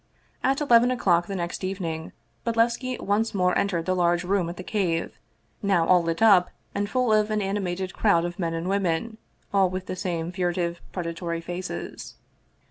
At 0.43 0.61
eleven 0.61 0.89
o'clock 0.89 1.27
the 1.27 1.35
next 1.35 1.63
evening 1.63 2.11
Bodlevski 2.43 2.99
once 2.99 3.35
more 3.35 3.55
entered 3.55 3.85
the 3.85 3.93
large 3.95 4.23
room 4.23 4.49
at 4.49 4.57
the 4.57 4.63
Cave, 4.63 5.19
now 5.61 5.85
all 5.85 6.01
lit 6.01 6.23
up 6.23 6.49
and 6.73 6.89
full 6.89 7.13
of 7.13 7.29
an 7.29 7.39
animated 7.39 7.93
crowd 7.93 8.25
of 8.25 8.39
men 8.39 8.55
and 8.55 8.67
women, 8.67 9.19
all 9.53 9.69
with 9.69 9.85
the 9.85 9.95
same 9.95 10.31
furtive, 10.31 10.81
predatory 10.91 11.39
faces. 11.39 12.15